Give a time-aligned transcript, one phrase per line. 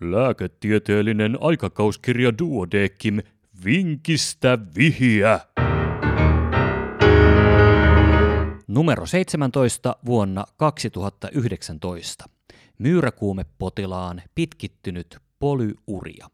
[0.00, 3.18] Lääketieteellinen aikakauskirja Duodekim
[3.64, 5.40] Vinkistä vihiä.
[8.68, 12.24] Numero 17 vuonna 2019.
[12.78, 16.30] Myyräkuumepotilaan pitkittynyt polyuria.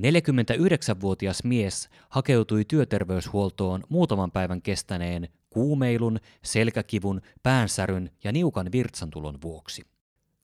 [0.00, 9.97] 49-vuotias mies hakeutui työterveyshuoltoon muutaman päivän kestäneen kuumeilun, selkäkivun, päänsäryn ja niukan virtsantulon vuoksi.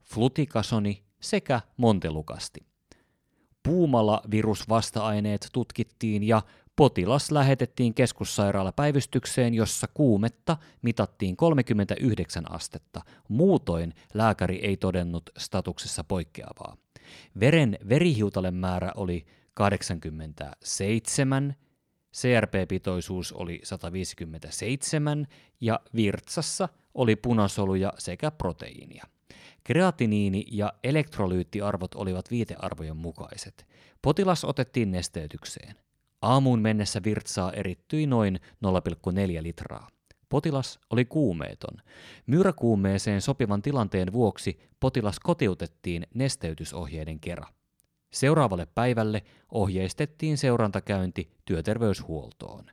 [0.05, 2.67] flutikasoni sekä montelukasti.
[3.63, 6.43] Puumala virusvasta-aineet tutkittiin ja
[6.77, 13.01] Potilas lähetettiin keskussairaalapäivystykseen, jossa kuumetta mitattiin 39 astetta.
[13.29, 16.77] Muutoin lääkäri ei todennut statuksessa poikkeavaa.
[17.41, 21.57] Veren verihiutalen määrä oli 87,
[22.17, 25.27] CRP-pitoisuus oli 157
[25.61, 29.05] ja virtsassa oli punasoluja sekä proteiinia.
[29.65, 33.67] Kreatiniini- ja elektrolyyttiarvot olivat viitearvojen mukaiset.
[34.03, 35.86] Potilas otettiin nesteytykseen.
[36.23, 38.41] Aamuun mennessä virtsaa erittyi noin
[39.37, 39.89] 0,4 litraa.
[40.29, 41.77] Potilas oli kuumeeton.
[42.27, 47.53] Myyräkuumeeseen sopivan tilanteen vuoksi potilas kotiutettiin nesteytysohjeiden kerran.
[48.13, 52.65] Seuraavalle päivälle ohjeistettiin seurantakäynti työterveyshuoltoon.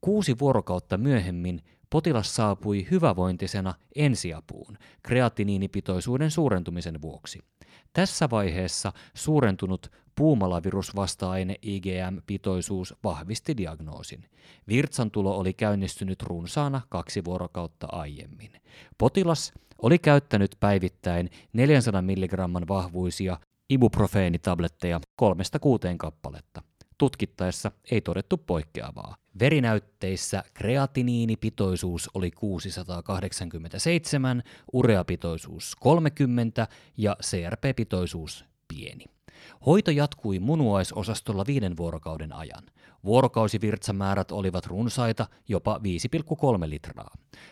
[0.00, 7.40] Kuusi vuorokautta myöhemmin potilas saapui hyvävointisena ensiapuun kreatiniinipitoisuuden suurentumisen vuoksi.
[7.92, 14.24] Tässä vaiheessa suurentunut puumalavirusvasta-aine IgM-pitoisuus vahvisti diagnoosin.
[14.68, 18.50] Virtsantulo oli käynnistynyt runsaana kaksi vuorokautta aiemmin.
[18.98, 22.32] Potilas oli käyttänyt päivittäin 400 mg
[22.68, 23.38] vahvuisia
[23.70, 26.62] ibuprofeenitabletteja kolmesta kuuteen kappaletta.
[26.98, 29.16] Tutkittaessa ei todettu poikkeavaa.
[29.40, 34.42] Verinäytteissä kreatiniinipitoisuus oli 687,
[34.72, 39.15] ureapitoisuus 30 ja CRP-pitoisuus pieni.
[39.66, 42.62] Hoito jatkui munuaisosastolla viiden vuorokauden ajan.
[43.04, 45.80] Vuorokausivirtsamäärät olivat runsaita, jopa
[46.62, 47.10] 5,3 litraa.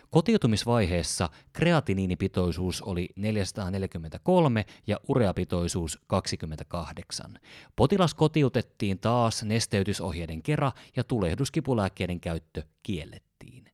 [0.09, 7.39] Kotiutumisvaiheessa kreatiniinipitoisuus oli 443 ja ureapitoisuus 28.
[7.75, 13.65] Potilas kotiutettiin taas nesteytysohjeiden kera ja tulehduskipulääkkeiden käyttö kiellettiin.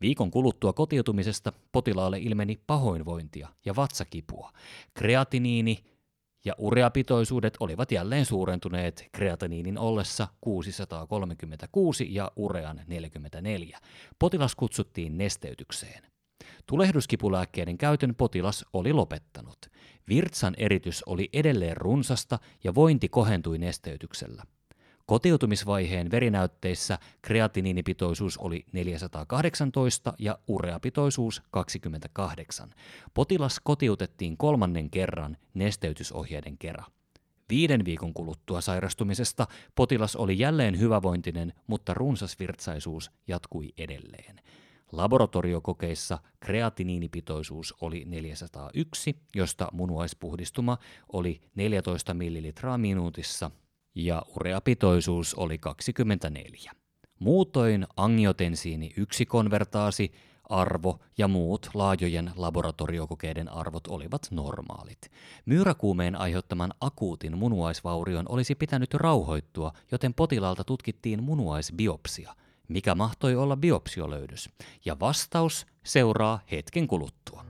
[0.00, 4.52] Viikon kuluttua kotiutumisesta potilaalle ilmeni pahoinvointia ja vatsakipua.
[4.94, 5.78] Kreatiniini
[6.44, 13.78] ja ureapitoisuudet olivat jälleen suurentuneet kreatiniinin ollessa 636 ja urean 44.
[14.18, 16.02] Potilas kutsuttiin nesteytykseen.
[16.66, 19.58] Tulehduskipulääkkeiden käytön potilas oli lopettanut.
[20.08, 24.44] Virtsan eritys oli edelleen runsasta ja vointi kohentui nesteytyksellä.
[25.10, 32.70] Kotiutumisvaiheen verinäytteissä kreatiniinipitoisuus oli 418 ja ureapitoisuus 28.
[33.14, 36.92] Potilas kotiutettiin kolmannen kerran nesteytysohjeiden kerran.
[37.48, 44.36] Viiden viikon kuluttua sairastumisesta potilas oli jälleen hyvävointinen, mutta runsasvirtsaisuus jatkui edelleen.
[44.92, 50.78] Laboratoriokokeissa kreatiniinipitoisuus oli 401, josta munuaispuhdistuma
[51.12, 53.50] oli 14 ml minuutissa
[53.94, 56.72] ja ureapitoisuus oli 24.
[57.18, 60.12] Muutoin angiotensiini 1 konvertaasi
[60.44, 65.10] arvo ja muut laajojen laboratoriokokeiden arvot olivat normaalit.
[65.46, 72.34] Myyräkuumeen aiheuttaman akuutin munuaisvaurion olisi pitänyt rauhoittua, joten potilaalta tutkittiin munuaisbiopsia.
[72.68, 74.50] Mikä mahtoi olla biopsiolöydys?
[74.84, 77.49] Ja vastaus seuraa hetken kuluttua.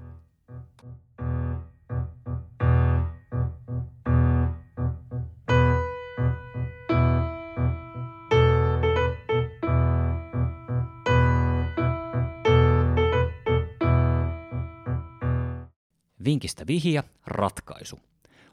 [16.25, 17.99] Vinkistä vihja, ratkaisu.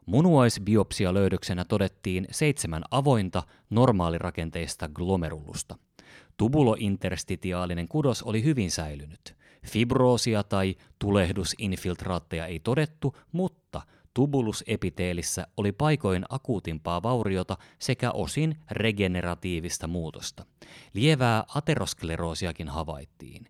[0.06, 5.78] Munuaisbiopsia löydöksenä todettiin seitsemän avointa normaalirakenteista glomerullusta.
[6.38, 9.36] Tubulointerstitiaalinen kudos oli hyvin säilynyt.
[9.66, 13.82] Fibroosia tai tulehdusinfiltraatteja ei todettu, mutta
[14.14, 20.46] tubulusepiteelissä oli paikoin akuutimpaa vauriota sekä osin regeneratiivista muutosta.
[20.94, 23.48] Lievää ateroskleroosiakin havaittiin.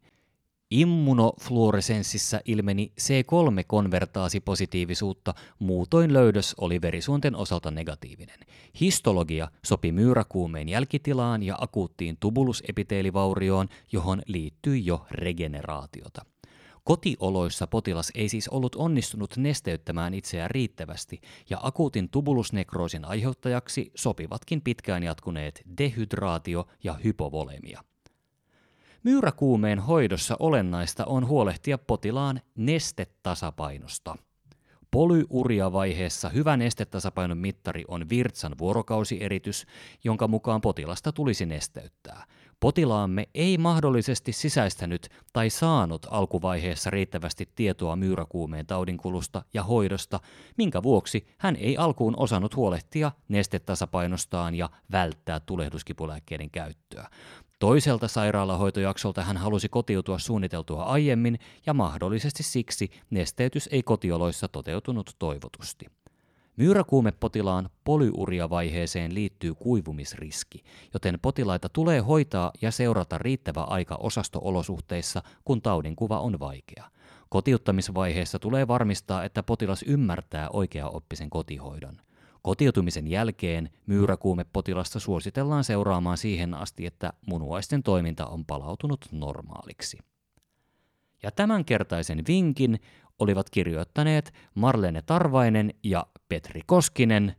[0.72, 8.40] Immunofluoresenssissa ilmeni C3-konvertaasipositiivisuutta, muutoin löydös oli verisuonten osalta negatiivinen.
[8.82, 16.26] Histologia sopi myyräkuumeen jälkitilaan ja akuuttiin tubulusepiteelivaurioon, johon liittyi jo regeneraatiota.
[16.84, 25.04] Kotioloissa potilas ei siis ollut onnistunut nesteyttämään itseään riittävästi, ja akuutin tubulusnekroosin aiheuttajaksi sopivatkin pitkään
[25.04, 27.84] jatkuneet dehydraatio ja hypovolemia.
[29.08, 34.16] Myyräkuumeen hoidossa olennaista on huolehtia potilaan nestetasapainosta.
[34.92, 39.66] Polyuria-vaiheessa hyvä nestetasapainon mittari on Virtsan vuorokausieritys,
[40.04, 42.26] jonka mukaan potilasta tulisi nesteyttää.
[42.60, 50.20] Potilaamme ei mahdollisesti sisäistänyt tai saanut alkuvaiheessa riittävästi tietoa myyräkuumeen taudinkulusta ja hoidosta,
[50.58, 57.08] minkä vuoksi hän ei alkuun osannut huolehtia nestetasapainostaan ja välttää tulehduskipulääkkeiden käyttöä.
[57.60, 65.86] Toiselta sairaalahoitojaksolta hän halusi kotiutua suunniteltua aiemmin ja mahdollisesti siksi nesteytys ei kotioloissa toteutunut toivotusti.
[66.58, 70.64] Myyräkuumepotilaan polyuria-vaiheeseen liittyy kuivumisriski,
[70.94, 76.84] joten potilaita tulee hoitaa ja seurata riittävä aika osastoolosuhteissa, kun taudinkuva on vaikea.
[77.30, 81.98] Kotiuttamisvaiheessa tulee varmistaa, että potilas ymmärtää oikeaoppisen kotihoidon.
[82.42, 89.98] Kotiutumisen jälkeen myyräkuumepotilasta suositellaan seuraamaan siihen asti, että munuaisten toiminta on palautunut normaaliksi.
[91.24, 92.80] Ja tämänkertaisen vinkin
[93.20, 97.36] olivat kirjoittaneet Marlene Tarvainen ja Petri Koskinen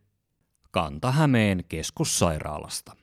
[0.70, 2.97] Kanta-Hämeen keskussairaalasta.